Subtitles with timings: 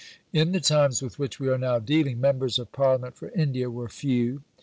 [0.33, 3.87] In the times with which we are now dealing, "Members of Parliament for India" were
[3.87, 4.41] few.